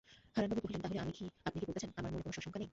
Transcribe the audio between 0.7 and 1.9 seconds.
তা হলে আপনি কি বলতে চান